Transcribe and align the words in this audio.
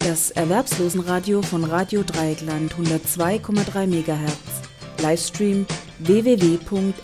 Das 0.00 0.30
Erwerbslosenradio 0.30 1.42
von 1.42 1.62
Radio 1.62 2.02
Dreieckland 2.02 2.72
102,3 2.72 3.86
MHz. 3.86 4.62
Livestream 5.02 5.66
www.rdl.de. 5.98 6.96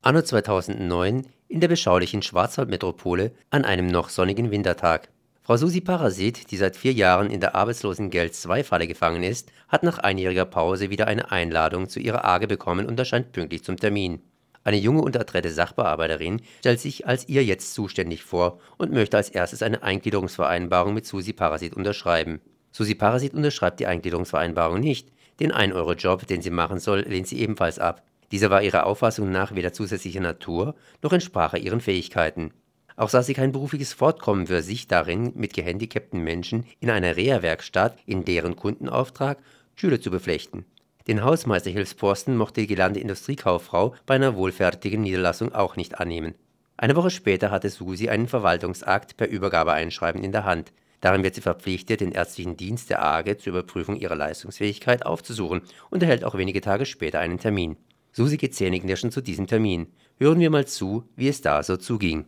Anno 0.00 0.22
2009 0.22 1.26
in 1.48 1.60
der 1.60 1.68
beschaulichen 1.68 2.22
Schwarzwaldmetropole 2.22 3.32
an 3.50 3.66
einem 3.66 3.88
noch 3.88 4.08
sonnigen 4.08 4.50
Wintertag. 4.50 5.10
Frau 5.42 5.58
Susi 5.58 5.82
Parasit, 5.82 6.50
die 6.50 6.56
seit 6.56 6.76
vier 6.76 6.94
Jahren 6.94 7.28
in 7.28 7.40
der 7.40 7.54
Arbeitslosengeld-II-Falle 7.54 8.86
gefangen 8.86 9.22
ist, 9.22 9.52
hat 9.68 9.82
nach 9.82 9.98
einjähriger 9.98 10.46
Pause 10.46 10.88
wieder 10.88 11.08
eine 11.08 11.30
Einladung 11.30 11.90
zu 11.90 12.00
ihrer 12.00 12.24
AGE 12.24 12.46
bekommen 12.46 12.86
und 12.86 12.98
erscheint 12.98 13.32
pünktlich 13.32 13.62
zum 13.62 13.76
Termin. 13.76 14.22
Eine 14.64 14.76
junge 14.76 15.02
und 15.02 15.16
adrette 15.16 15.50
Sachbearbeiterin 15.50 16.40
stellt 16.60 16.80
sich 16.80 17.06
als 17.06 17.28
ihr 17.28 17.44
jetzt 17.44 17.74
zuständig 17.74 18.22
vor 18.22 18.60
und 18.78 18.92
möchte 18.92 19.16
als 19.16 19.28
erstes 19.28 19.62
eine 19.62 19.82
Eingliederungsvereinbarung 19.82 20.94
mit 20.94 21.06
Susi 21.06 21.32
Parasit 21.32 21.74
unterschreiben. 21.74 22.40
Susi 22.70 22.94
Parasit 22.94 23.34
unterschreibt 23.34 23.80
die 23.80 23.86
Eingliederungsvereinbarung 23.86 24.80
nicht. 24.80 25.08
Den 25.40 25.52
1-Euro-Job, 25.52 26.26
den 26.26 26.42
sie 26.42 26.50
machen 26.50 26.78
soll, 26.78 27.00
lehnt 27.00 27.26
sie 27.26 27.40
ebenfalls 27.40 27.78
ab. 27.78 28.02
Dieser 28.30 28.50
war 28.50 28.62
ihrer 28.62 28.86
Auffassung 28.86 29.30
nach 29.30 29.54
weder 29.54 29.72
zusätzlicher 29.72 30.20
Natur, 30.20 30.74
noch 31.02 31.12
entsprach 31.12 31.52
er 31.54 31.60
ihren 31.60 31.80
Fähigkeiten. 31.80 32.52
Auch 32.96 33.08
sah 33.08 33.22
sie 33.22 33.34
kein 33.34 33.52
berufliches 33.52 33.92
Fortkommen 33.92 34.46
für 34.46 34.62
sich 34.62 34.86
darin, 34.86 35.32
mit 35.34 35.54
gehandicapten 35.54 36.20
Menschen 36.20 36.66
in 36.80 36.90
einer 36.90 37.16
Reha-Werkstatt 37.16 37.98
in 38.06 38.24
deren 38.24 38.56
Kundenauftrag 38.56 39.38
Schüler 39.74 40.00
zu 40.00 40.10
beflechten. 40.10 40.64
Den 41.06 41.24
Hausmeisterhilfsposten 41.24 42.36
mochte 42.36 42.60
die 42.60 42.66
gelernte 42.66 43.00
Industriekauffrau 43.00 43.94
bei 44.06 44.14
einer 44.14 44.36
wohlfertigen 44.36 45.02
Niederlassung 45.02 45.52
auch 45.52 45.76
nicht 45.76 45.98
annehmen. 45.98 46.34
Eine 46.76 46.96
Woche 46.96 47.10
später 47.10 47.50
hatte 47.50 47.70
Susi 47.70 48.08
einen 48.08 48.28
Verwaltungsakt 48.28 49.16
per 49.16 49.28
Übergabeeinschreiben 49.28 50.22
in 50.22 50.32
der 50.32 50.44
Hand. 50.44 50.72
Darin 51.00 51.22
wird 51.22 51.34
sie 51.34 51.40
verpflichtet, 51.40 52.00
den 52.00 52.12
ärztlichen 52.12 52.56
Dienst 52.56 52.90
der 52.90 53.04
AGE 53.04 53.36
zur 53.36 53.52
Überprüfung 53.52 53.96
ihrer 53.96 54.14
Leistungsfähigkeit 54.14 55.04
aufzusuchen 55.04 55.62
und 55.90 56.02
erhält 56.02 56.24
auch 56.24 56.36
wenige 56.36 56.60
Tage 56.60 56.86
später 56.86 57.18
einen 57.18 57.38
Termin. 57.38 57.76
Susi 58.12 58.36
geht 58.36 58.54
zähneknirschend 58.54 59.12
zu 59.12 59.20
diesem 59.20 59.46
Termin. 59.46 59.88
Hören 60.18 60.38
wir 60.38 60.50
mal 60.50 60.66
zu, 60.66 61.08
wie 61.16 61.28
es 61.28 61.40
da 61.40 61.62
so 61.62 61.76
zuging. 61.76 62.26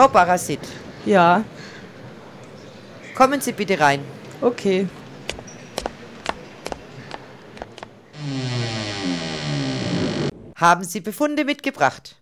Frau 0.00 0.08
Parasit, 0.08 0.60
Ja, 1.04 1.44
kommen 3.14 3.42
Sie 3.42 3.52
bitte 3.52 3.78
rein. 3.78 4.00
okay. 4.40 4.88
Haben 10.56 10.84
Sie 10.84 11.00
Befunde 11.00 11.44
mitgebracht? 11.44 12.16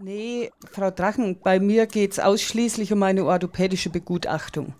Nee, 0.00 0.50
Frau 0.72 0.90
Drachen, 0.90 1.38
bei 1.40 1.60
mir 1.60 1.86
geht 1.86 2.10
es 2.10 2.18
ausschließlich 2.18 2.92
um 2.92 3.00
eine 3.04 3.24
orthopädische 3.26 3.90
Begutachtung. 3.90 4.74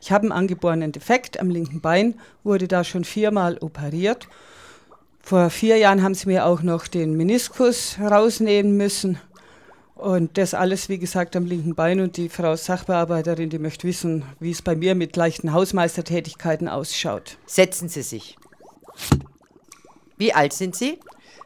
Ich 0.00 0.10
habe 0.10 0.22
einen 0.22 0.32
angeborenen 0.32 0.92
Defekt 0.92 1.38
am 1.38 1.50
linken 1.50 1.82
Bein, 1.82 2.14
wurde 2.42 2.68
da 2.68 2.84
schon 2.84 3.04
viermal 3.04 3.58
operiert. 3.58 4.28
Vor 5.20 5.50
vier 5.50 5.76
Jahren 5.76 6.02
haben 6.02 6.14
sie 6.14 6.26
mir 6.26 6.46
auch 6.46 6.62
noch 6.62 6.86
den 6.86 7.14
Meniskus 7.14 7.98
rausnehmen 8.00 8.78
müssen. 8.78 9.18
Und 9.98 10.38
das 10.38 10.54
alles, 10.54 10.88
wie 10.88 10.98
gesagt, 10.98 11.34
am 11.34 11.44
linken 11.44 11.74
Bein. 11.74 11.98
Und 11.98 12.16
die 12.16 12.28
Frau 12.28 12.54
Sachbearbeiterin, 12.54 13.50
die 13.50 13.58
möchte 13.58 13.86
wissen, 13.86 14.24
wie 14.38 14.52
es 14.52 14.62
bei 14.62 14.76
mir 14.76 14.94
mit 14.94 15.16
leichten 15.16 15.52
Hausmeistertätigkeiten 15.52 16.68
ausschaut. 16.68 17.36
Setzen 17.46 17.88
Sie 17.88 18.02
sich. 18.02 18.36
Wie 20.16 20.32
alt 20.32 20.52
sind 20.52 20.76
Sie? 20.76 21.00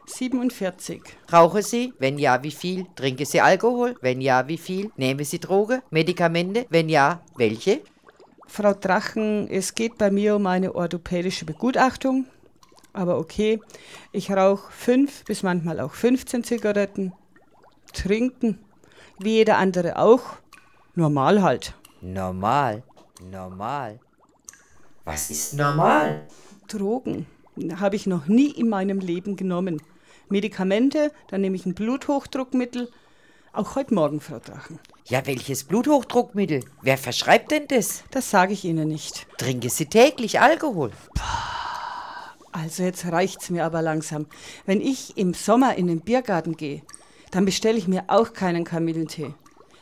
47. 0.05 1.01
Rauchen 1.31 1.63
Sie? 1.63 1.93
Wenn 1.97 2.19
ja, 2.19 2.43
wie 2.43 2.51
viel? 2.51 2.85
Trinken 2.95 3.25
Sie 3.25 3.41
Alkohol? 3.41 3.95
Wenn 4.01 4.21
ja, 4.21 4.47
wie 4.47 4.57
viel? 4.59 4.91
Nehmen 4.97 5.25
Sie 5.25 5.39
Droge? 5.39 5.81
Medikamente? 5.89 6.67
Wenn 6.69 6.89
ja, 6.89 7.23
welche? 7.35 7.81
Frau 8.45 8.73
Drachen, 8.73 9.49
es 9.49 9.73
geht 9.73 9.97
bei 9.97 10.11
mir 10.11 10.35
um 10.35 10.45
eine 10.45 10.75
orthopädische 10.75 11.45
Begutachtung. 11.45 12.27
Aber 12.91 13.17
okay, 13.17 13.59
ich 14.11 14.29
rauche 14.29 14.71
fünf 14.71 15.25
bis 15.25 15.41
manchmal 15.41 15.79
auch 15.79 15.93
15 15.93 16.43
Zigaretten. 16.43 17.13
Trinken, 17.93 18.59
wie 19.19 19.35
jeder 19.35 19.57
andere 19.57 19.97
auch. 19.97 20.23
Normal 20.95 21.41
halt. 21.41 21.73
Normal. 22.01 22.83
Normal. 23.31 23.99
Was 25.05 25.29
ist 25.29 25.53
normal? 25.53 26.27
Drogen 26.67 27.25
habe 27.79 27.95
ich 27.95 28.07
noch 28.07 28.27
nie 28.27 28.51
in 28.51 28.69
meinem 28.69 28.99
Leben 28.99 29.35
genommen. 29.35 29.81
Medikamente, 30.29 31.11
dann 31.27 31.41
nehme 31.41 31.55
ich 31.55 31.65
ein 31.65 31.75
Bluthochdruckmittel. 31.75 32.89
Auch 33.51 33.75
heute 33.75 33.93
Morgen, 33.93 34.19
Frau 34.19 34.39
Drachen. 34.39 34.79
Ja, 35.05 35.25
welches 35.27 35.63
Bluthochdruckmittel? 35.65 36.61
Wer 36.81 36.97
verschreibt 36.97 37.51
denn 37.51 37.67
das? 37.67 38.03
Das 38.09 38.31
sage 38.31 38.53
ich 38.53 38.65
Ihnen 38.65 38.87
nicht. 38.87 39.27
Trinken 39.37 39.69
Sie 39.69 39.85
täglich 39.85 40.39
Alkohol? 40.39 40.91
Also 42.51 42.83
jetzt 42.83 43.05
reicht's 43.05 43.49
mir 43.49 43.65
aber 43.65 43.81
langsam. 43.81 44.25
Wenn 44.65 44.81
ich 44.81 45.17
im 45.17 45.33
Sommer 45.33 45.75
in 45.75 45.87
den 45.87 46.01
Biergarten 46.01 46.57
gehe, 46.57 46.81
dann 47.33 47.45
bestelle 47.45 47.79
ich 47.79 47.87
mir 47.87 48.03
auch 48.07 48.33
keinen 48.33 48.63
Kamillentee. 48.63 49.33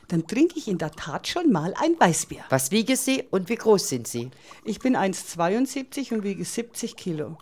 Dann 0.08 0.26
trinke 0.26 0.58
ich 0.58 0.70
in 0.70 0.78
der 0.78 0.92
Tat 0.92 1.28
schon 1.28 1.52
mal 1.52 1.74
ein 1.78 2.00
Weißbier. 2.00 2.46
Was 2.50 2.72
wiegen 2.72 2.96
Sie 2.96 3.26
und 3.30 3.50
wie 3.50 3.56
groß 3.56 3.90
sind 3.90 4.08
Sie? 4.08 4.32
Ich 4.64 4.80
bin 4.80 4.96
1,72 4.96 6.14
und 6.14 6.24
wiege 6.24 6.46
70 6.46 6.96
Kilo. 6.96 7.38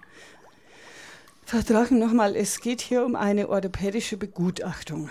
Drachen, 1.46 2.00
nochmal, 2.00 2.36
es 2.36 2.60
geht 2.60 2.82
hier 2.82 3.06
um 3.06 3.16
eine 3.16 3.50
orthopädische 3.50 4.18
Begutachtung. 4.18 5.10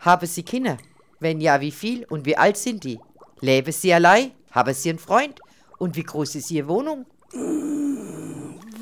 Haben 0.00 0.26
Sie 0.26 0.42
Kinder? 0.42 0.78
Wenn 1.20 1.40
ja, 1.40 1.60
wie 1.60 1.70
viel 1.70 2.04
und 2.06 2.24
wie 2.24 2.36
alt 2.36 2.56
sind 2.56 2.84
die? 2.84 2.98
Leben 3.40 3.72
Sie 3.72 3.92
allein? 3.92 4.32
Haben 4.50 4.74
Sie 4.74 4.90
einen 4.90 4.98
Freund? 4.98 5.40
Und 5.78 5.96
wie 5.96 6.02
groß 6.02 6.34
ist 6.34 6.50
Ihre 6.50 6.68
Wohnung? 6.68 7.06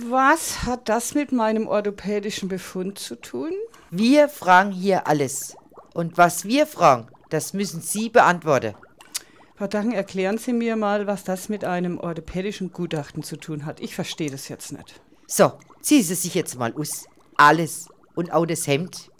Was 0.08 0.64
hat 0.64 0.88
das 0.88 1.14
mit 1.14 1.32
meinem 1.32 1.66
orthopädischen 1.66 2.48
Befund 2.48 2.98
zu 2.98 3.16
tun? 3.16 3.52
Wir 3.90 4.28
fragen 4.28 4.70
hier 4.70 5.06
alles. 5.06 5.56
Und 5.94 6.18
was 6.18 6.44
wir 6.44 6.66
fragen, 6.66 7.08
das 7.30 7.54
müssen 7.54 7.80
Sie 7.80 8.10
beantworten. 8.10 8.74
Frau 9.56 9.66
Drachen, 9.66 9.92
erklären 9.92 10.36
Sie 10.36 10.52
mir 10.52 10.76
mal, 10.76 11.06
was 11.06 11.24
das 11.24 11.48
mit 11.48 11.64
einem 11.64 11.98
orthopädischen 11.98 12.70
Gutachten 12.70 13.22
zu 13.22 13.36
tun 13.36 13.64
hat. 13.64 13.80
Ich 13.80 13.94
verstehe 13.94 14.30
das 14.30 14.48
jetzt 14.48 14.72
nicht. 14.72 15.00
So, 15.26 15.52
ziehen 15.80 16.02
Sie 16.02 16.14
sich 16.14 16.34
jetzt 16.34 16.58
mal 16.58 16.74
aus. 16.74 17.06
Alles. 17.38 17.88
Und 18.14 18.30
auch 18.30 18.44
das 18.44 18.66
Hemd. 18.66 19.10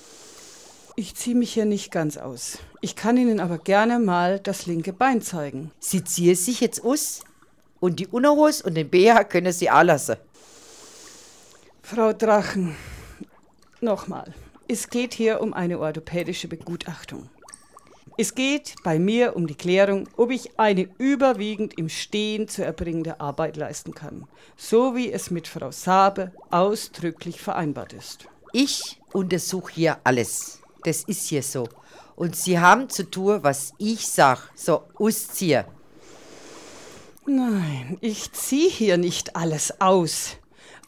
Ich 0.97 1.15
ziehe 1.15 1.35
mich 1.37 1.55
hier 1.55 1.65
nicht 1.65 1.91
ganz 1.91 2.19
aus. 2.19 2.59
Ich 2.83 2.95
kann 2.95 3.17
Ihnen 3.17 3.41
aber 3.41 3.57
gerne 3.57 3.99
mal 3.99 4.39
das 4.39 4.67
linke 4.67 4.93
Bein 4.93 5.23
zeigen. 5.23 5.71
Sie 5.81 6.05
ziehen 6.05 6.35
sich 6.35 6.61
jetzt 6.61 6.85
aus. 6.85 7.23
Und 7.81 8.01
die 8.01 8.07
Unterhose 8.07 8.65
und 8.65 8.75
den 8.75 8.91
BH 8.91 9.25
können 9.25 9.53
Sie 9.53 9.71
auch 9.71 9.83
lassen. 9.83 10.17
Frau 11.83 12.13
Drachen, 12.13 12.77
nochmal. 13.81 14.35
Es 14.71 14.91
geht 14.91 15.15
hier 15.15 15.41
um 15.41 15.55
eine 15.55 15.79
orthopädische 15.79 16.47
Begutachtung. 16.47 17.31
Es 18.19 18.35
geht 18.35 18.75
bei 18.85 18.99
mir 18.99 19.35
um 19.35 19.47
die 19.47 19.55
Klärung, 19.55 20.07
ob 20.19 20.31
ich 20.31 20.59
eine 20.59 20.91
überwiegend 20.99 21.79
im 21.79 21.89
Stehen 21.89 22.49
zu 22.49 22.63
erbringende 22.63 23.19
Arbeit 23.19 23.57
leisten 23.57 23.95
kann, 23.95 24.29
so 24.59 24.95
wie 24.95 25.11
es 25.11 25.31
mit 25.31 25.49
Frau 25.49 25.71
Sabe 25.71 26.33
ausdrücklich 26.51 27.41
vereinbart 27.41 27.95
ist. 27.95 28.29
Ich 28.53 29.01
untersuche 29.15 29.73
hier 29.73 29.99
alles. 30.05 30.61
Das 30.85 31.05
ist 31.05 31.29
hier 31.29 31.43
so. 31.43 31.67
Und 32.15 32.37
Sie 32.37 32.59
haben 32.59 32.91
zu 32.91 33.11
tun, 33.11 33.39
was 33.43 33.73
ich 33.79 34.07
sag. 34.07 34.51
So, 34.55 34.83
ausziehen. 34.97 35.65
Nein, 37.25 37.97
ich 38.03 38.33
ziehe 38.33 38.69
hier 38.69 38.99
nicht 38.99 39.35
alles 39.35 39.81
aus. 39.81 40.37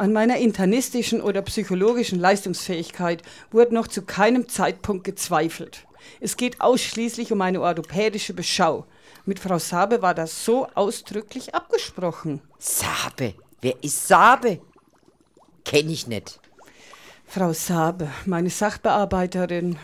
An 0.01 0.15
meiner 0.15 0.39
internistischen 0.39 1.21
oder 1.21 1.43
psychologischen 1.43 2.19
Leistungsfähigkeit 2.19 3.23
wurde 3.51 3.75
noch 3.75 3.87
zu 3.87 4.01
keinem 4.01 4.49
Zeitpunkt 4.49 5.05
gezweifelt. 5.05 5.85
Es 6.21 6.39
geht 6.39 6.63
ausschließlich 6.63 7.33
um 7.33 7.43
eine 7.43 7.61
orthopädische 7.61 8.33
Beschau. 8.33 8.87
Mit 9.27 9.39
Frau 9.41 9.59
Sabe 9.59 10.01
war 10.01 10.15
das 10.15 10.43
so 10.43 10.67
ausdrücklich 10.75 11.55
abgesprochen. 11.55 12.41
Sabe. 12.59 13.35
Wer 13.61 13.75
ist 13.85 14.09
Sabe? 14.09 14.63
Kenn 15.67 15.91
ich 15.91 16.07
nicht. 16.07 16.41
Frau 17.27 17.53
Sabe, 17.53 18.09
meine 18.25 18.49
Sachbearbeiterin, 18.49 19.77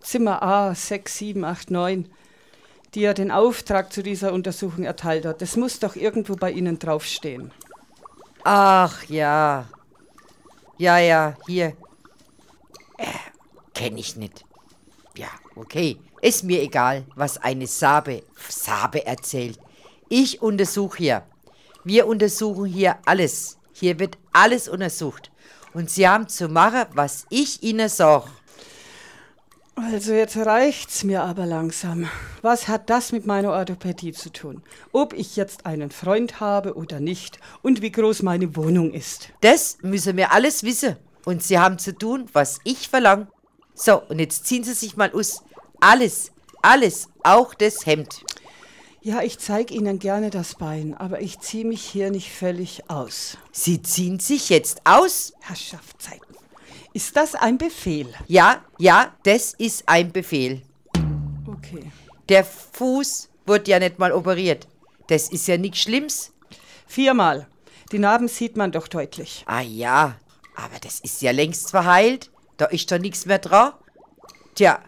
Zimmer 0.00 0.40
A 0.40 0.72
6789, 0.72 2.12
die 2.94 3.00
ja 3.00 3.12
den 3.12 3.32
Auftrag 3.32 3.92
zu 3.92 4.04
dieser 4.04 4.32
Untersuchung 4.32 4.84
erteilt 4.84 5.26
hat. 5.26 5.42
Das 5.42 5.56
muss 5.56 5.80
doch 5.80 5.96
irgendwo 5.96 6.36
bei 6.36 6.52
Ihnen 6.52 6.78
draufstehen. 6.78 7.50
Ach 8.44 9.02
ja. 9.04 9.66
Ja, 10.76 10.98
ja, 10.98 11.34
hier. 11.46 11.68
Äh, 12.98 13.06
kenn 13.72 13.96
ich 13.96 14.16
nicht. 14.16 14.44
Ja, 15.16 15.28
okay. 15.56 15.98
Ist 16.20 16.44
mir 16.44 16.60
egal, 16.62 17.06
was 17.16 17.38
eine 17.38 17.66
Sabe, 17.66 18.22
Sabe 18.48 19.06
erzählt. 19.06 19.58
Ich 20.10 20.42
untersuche 20.42 20.98
hier. 20.98 21.22
Wir 21.84 22.06
untersuchen 22.06 22.66
hier 22.66 22.98
alles. 23.06 23.58
Hier 23.72 23.98
wird 23.98 24.18
alles 24.32 24.68
untersucht. 24.68 25.30
Und 25.72 25.88
Sie 25.88 26.06
haben 26.06 26.28
zu 26.28 26.48
machen, 26.48 26.84
was 26.92 27.26
ich 27.30 27.62
Ihnen 27.62 27.88
sage. 27.88 28.30
Also 29.76 30.12
jetzt 30.12 30.36
reicht's 30.36 31.02
mir 31.02 31.22
aber 31.24 31.46
langsam. 31.46 32.08
Was 32.42 32.68
hat 32.68 32.90
das 32.90 33.10
mit 33.10 33.26
meiner 33.26 33.50
Orthopädie 33.50 34.12
zu 34.12 34.30
tun? 34.30 34.62
Ob 34.92 35.12
ich 35.12 35.34
jetzt 35.34 35.66
einen 35.66 35.90
Freund 35.90 36.38
habe 36.38 36.74
oder 36.74 37.00
nicht 37.00 37.40
und 37.62 37.82
wie 37.82 37.90
groß 37.90 38.22
meine 38.22 38.54
Wohnung 38.54 38.92
ist. 38.92 39.30
Das 39.40 39.78
müssen 39.82 40.16
wir 40.16 40.32
alles 40.32 40.62
wissen. 40.62 40.96
Und 41.24 41.42
Sie 41.42 41.58
haben 41.58 41.78
zu 41.78 41.96
tun, 41.96 42.28
was 42.32 42.60
ich 42.62 42.88
verlange. 42.88 43.26
So, 43.74 44.00
und 44.02 44.20
jetzt 44.20 44.46
ziehen 44.46 44.62
Sie 44.62 44.74
sich 44.74 44.96
mal 44.96 45.12
aus. 45.12 45.42
Alles, 45.80 46.30
alles, 46.62 47.08
auch 47.24 47.52
das 47.52 47.84
Hemd. 47.84 48.24
Ja, 49.02 49.22
ich 49.22 49.38
zeige 49.38 49.74
Ihnen 49.74 49.98
gerne 49.98 50.30
das 50.30 50.54
Bein, 50.54 50.94
aber 50.94 51.20
ich 51.20 51.40
ziehe 51.40 51.64
mich 51.64 51.82
hier 51.82 52.10
nicht 52.10 52.30
völlig 52.30 52.88
aus. 52.88 53.38
Sie 53.50 53.82
ziehen 53.82 54.20
sich 54.20 54.50
jetzt 54.50 54.82
aus? 54.84 55.34
Herrschaftszeiten. 55.40 56.43
Ist 56.96 57.16
das 57.16 57.34
ein 57.34 57.58
Befehl? 57.58 58.06
Ja, 58.28 58.62
ja, 58.78 59.12
das 59.24 59.52
ist 59.54 59.82
ein 59.88 60.12
Befehl. 60.12 60.62
Okay. 61.44 61.90
Der 62.28 62.44
Fuß 62.44 63.30
wird 63.46 63.66
ja 63.66 63.80
nicht 63.80 63.98
mal 63.98 64.12
operiert. 64.12 64.68
Das 65.08 65.28
ist 65.28 65.48
ja 65.48 65.58
nichts 65.58 65.80
Schlimmes. 65.80 66.32
Viermal. 66.86 67.48
Die 67.90 67.98
Narben 67.98 68.28
sieht 68.28 68.56
man 68.56 68.70
doch 68.70 68.86
deutlich. 68.86 69.42
Ah 69.46 69.60
ja, 69.60 70.14
aber 70.54 70.78
das 70.80 71.00
ist 71.00 71.20
ja 71.20 71.32
längst 71.32 71.72
verheilt. 71.72 72.30
Da 72.58 72.66
ist 72.66 72.92
doch 72.92 73.00
nichts 73.00 73.26
mehr 73.26 73.40
dran. 73.40 73.72
Tja, 74.54 74.78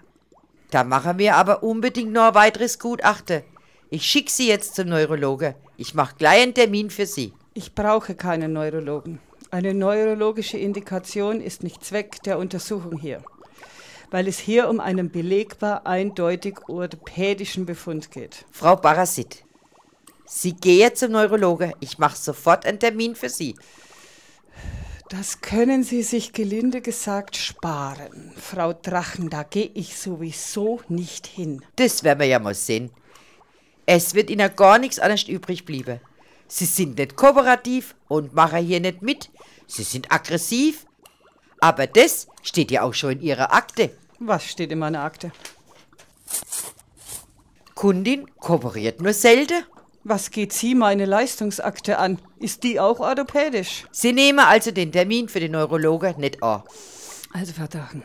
da 0.70 0.84
machen 0.84 1.18
wir 1.18 1.34
aber 1.34 1.64
unbedingt 1.64 2.12
noch 2.12 2.28
ein 2.28 2.34
weiteres 2.36 2.78
Gutachten. 2.78 3.42
Ich 3.90 4.06
schicke 4.06 4.30
Sie 4.30 4.46
jetzt 4.46 4.76
zum 4.76 4.90
Neurologe. 4.90 5.56
Ich 5.76 5.94
mache 5.94 6.14
gleich 6.16 6.44
einen 6.44 6.54
Termin 6.54 6.88
für 6.88 7.06
Sie. 7.06 7.32
Ich 7.52 7.74
brauche 7.74 8.14
keinen 8.14 8.52
Neurologen. 8.52 9.18
Eine 9.50 9.74
neurologische 9.74 10.58
Indikation 10.58 11.40
ist 11.40 11.62
nicht 11.62 11.84
Zweck 11.84 12.22
der 12.24 12.38
Untersuchung 12.38 12.98
hier, 12.98 13.22
weil 14.10 14.26
es 14.26 14.38
hier 14.38 14.68
um 14.68 14.80
einen 14.80 15.10
belegbar 15.10 15.86
eindeutig 15.86 16.58
orthopädischen 16.68 17.64
Befund 17.64 18.10
geht. 18.10 18.44
Frau 18.50 18.76
Barasit, 18.76 19.44
Sie 20.26 20.54
gehen 20.54 20.94
zum 20.94 21.12
Neurologe. 21.12 21.72
Ich 21.78 21.98
mache 21.98 22.16
sofort 22.16 22.66
einen 22.66 22.80
Termin 22.80 23.14
für 23.14 23.28
Sie. 23.28 23.54
Das 25.08 25.40
können 25.40 25.84
Sie 25.84 26.02
sich 26.02 26.32
gelinde 26.32 26.80
gesagt 26.80 27.36
sparen. 27.36 28.32
Frau 28.36 28.72
Drachen, 28.72 29.30
da 29.30 29.44
gehe 29.44 29.70
ich 29.74 29.96
sowieso 29.96 30.80
nicht 30.88 31.28
hin. 31.28 31.64
Das 31.76 32.02
werden 32.02 32.18
wir 32.18 32.26
ja 32.26 32.40
mal 32.40 32.54
sehen. 32.54 32.90
Es 33.86 34.14
wird 34.14 34.30
Ihnen 34.30 34.50
gar 34.56 34.80
nichts 34.80 34.98
anderes 34.98 35.28
übrig 35.28 35.64
bleiben. 35.64 36.00
Sie 36.48 36.64
sind 36.64 36.98
nicht 36.98 37.16
kooperativ 37.16 37.94
und 38.08 38.34
machen 38.34 38.64
hier 38.64 38.80
nicht 38.80 39.02
mit. 39.02 39.30
Sie 39.66 39.82
sind 39.82 40.12
aggressiv. 40.12 40.86
Aber 41.60 41.86
das 41.86 42.28
steht 42.42 42.70
ja 42.70 42.82
auch 42.82 42.94
schon 42.94 43.12
in 43.12 43.22
Ihrer 43.22 43.52
Akte. 43.52 43.90
Was 44.18 44.44
steht 44.44 44.70
in 44.70 44.78
meiner 44.78 45.02
Akte? 45.02 45.32
Kundin 47.74 48.26
kooperiert 48.38 49.00
nur 49.00 49.12
selten. 49.12 49.64
Was 50.04 50.30
geht 50.30 50.52
Sie 50.52 50.74
meine 50.74 51.04
Leistungsakte 51.04 51.98
an? 51.98 52.20
Ist 52.38 52.62
die 52.62 52.78
auch 52.78 53.00
orthopädisch? 53.00 53.86
Sie 53.90 54.12
nehmen 54.12 54.38
also 54.38 54.70
den 54.70 54.92
Termin 54.92 55.28
für 55.28 55.40
den 55.40 55.52
Neurologe 55.52 56.14
nicht 56.16 56.42
an. 56.42 56.62
Also, 57.32 57.52
Drachen, 57.52 58.02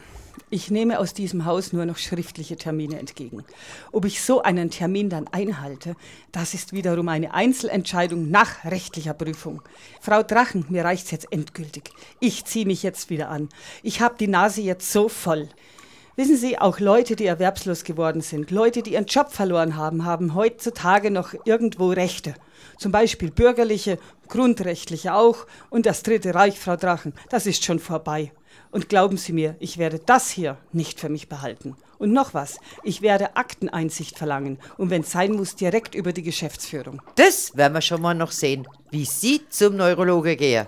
ich 0.51 0.69
nehme 0.69 0.99
aus 0.99 1.13
diesem 1.13 1.45
Haus 1.45 1.71
nur 1.71 1.85
noch 1.85 1.97
schriftliche 1.97 2.57
Termine 2.57 2.99
entgegen. 2.99 3.43
Ob 3.93 4.03
ich 4.03 4.21
so 4.21 4.41
einen 4.41 4.69
Termin 4.69 5.09
dann 5.09 5.27
einhalte, 5.29 5.95
das 6.33 6.53
ist 6.53 6.73
wiederum 6.73 7.07
eine 7.07 7.33
Einzelentscheidung 7.33 8.29
nach 8.29 8.65
rechtlicher 8.65 9.13
Prüfung. 9.13 9.61
Frau 10.01 10.21
Drachen, 10.21 10.65
mir 10.67 10.83
reicht's 10.83 11.11
jetzt 11.11 11.31
endgültig. 11.31 11.91
Ich 12.19 12.43
ziehe 12.43 12.65
mich 12.65 12.83
jetzt 12.83 13.09
wieder 13.09 13.29
an. 13.29 13.47
Ich 13.81 14.01
habe 14.01 14.15
die 14.19 14.27
Nase 14.27 14.61
jetzt 14.61 14.91
so 14.91 15.07
voll. 15.07 15.47
Wissen 16.17 16.35
Sie, 16.35 16.59
auch 16.59 16.81
Leute, 16.81 17.15
die 17.15 17.25
erwerbslos 17.25 17.85
geworden 17.85 18.19
sind, 18.19 18.51
Leute, 18.51 18.83
die 18.83 18.93
ihren 18.93 19.05
Job 19.05 19.31
verloren 19.31 19.77
haben, 19.77 20.03
haben 20.03 20.35
heutzutage 20.35 21.09
noch 21.09 21.33
irgendwo 21.45 21.91
Rechte. 21.91 22.35
Zum 22.77 22.91
Beispiel 22.91 23.31
bürgerliche, 23.31 23.97
grundrechtliche 24.27 25.13
auch. 25.13 25.47
Und 25.69 25.85
das 25.85 26.03
Dritte 26.03 26.35
Reich, 26.35 26.59
Frau 26.59 26.75
Drachen, 26.75 27.13
das 27.29 27.45
ist 27.45 27.63
schon 27.63 27.79
vorbei. 27.79 28.33
Und 28.71 28.89
glauben 28.89 29.17
Sie 29.17 29.33
mir, 29.33 29.55
ich 29.59 29.77
werde 29.77 29.99
das 29.99 30.29
hier 30.29 30.57
nicht 30.71 30.99
für 30.99 31.09
mich 31.09 31.27
behalten. 31.27 31.75
Und 31.97 32.13
noch 32.13 32.33
was, 32.33 32.57
ich 32.83 33.01
werde 33.01 33.35
Akteneinsicht 33.35 34.17
verlangen 34.17 34.57
und 34.77 34.89
wenn 34.89 35.01
es 35.01 35.11
sein 35.11 35.33
muss, 35.33 35.55
direkt 35.55 35.93
über 35.93 36.13
die 36.13 36.23
Geschäftsführung. 36.23 37.01
Das 37.15 37.55
werden 37.55 37.73
wir 37.73 37.81
schon 37.81 38.01
mal 38.01 38.15
noch 38.15 38.31
sehen, 38.31 38.67
wie 38.89 39.05
Sie 39.05 39.41
zum 39.49 39.75
Neurologe 39.75 40.35
gehen. 40.35 40.65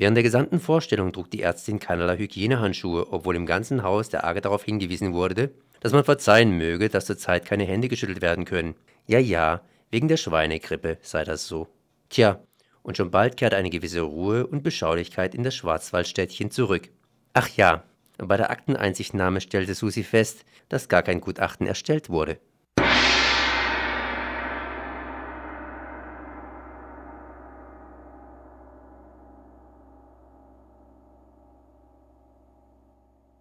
Während 0.00 0.16
der 0.16 0.24
gesamten 0.24 0.60
Vorstellung 0.60 1.12
trug 1.12 1.30
die 1.30 1.42
Ärztin 1.42 1.78
keinerlei 1.78 2.16
Hygienehandschuhe, 2.16 3.12
obwohl 3.12 3.36
im 3.36 3.44
ganzen 3.44 3.82
Haus 3.82 4.08
der 4.08 4.24
Arge 4.24 4.40
darauf 4.40 4.64
hingewiesen 4.64 5.12
wurde, 5.12 5.50
dass 5.80 5.92
man 5.92 6.04
verzeihen 6.04 6.56
möge, 6.56 6.88
dass 6.88 7.04
zurzeit 7.04 7.44
keine 7.44 7.64
Hände 7.64 7.88
geschüttelt 7.88 8.22
werden 8.22 8.46
können. 8.46 8.76
Ja, 9.06 9.18
ja, 9.18 9.60
wegen 9.90 10.08
der 10.08 10.16
Schweinegrippe 10.16 10.96
sei 11.02 11.24
das 11.24 11.46
so. 11.46 11.68
Tja, 12.08 12.40
und 12.82 12.96
schon 12.96 13.10
bald 13.10 13.36
kehrte 13.36 13.58
eine 13.58 13.68
gewisse 13.68 14.00
Ruhe 14.00 14.46
und 14.46 14.62
Beschaulichkeit 14.62 15.34
in 15.34 15.42
das 15.42 15.54
Schwarzwaldstädtchen 15.54 16.50
zurück. 16.50 16.88
Ach 17.34 17.50
ja, 17.50 17.84
bei 18.16 18.38
der 18.38 18.50
Akteneinsichtnahme 18.50 19.42
stellte 19.42 19.74
Susi 19.74 20.02
fest, 20.02 20.46
dass 20.70 20.88
gar 20.88 21.02
kein 21.02 21.20
Gutachten 21.20 21.66
erstellt 21.66 22.08
wurde. 22.08 22.38